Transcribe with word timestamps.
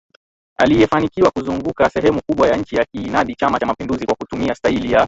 aliyefanikiwa 0.57 1.31
kuzunguka 1.31 1.89
sehemu 1.89 2.21
kubwa 2.21 2.47
ya 2.47 2.57
nchi 2.57 2.77
akiinadi 2.79 3.35
Chama 3.35 3.59
cha 3.59 3.65
mapinduzi 3.65 4.05
kwa 4.05 4.15
kutumia 4.15 4.55
staili 4.55 4.91
ya 4.91 4.99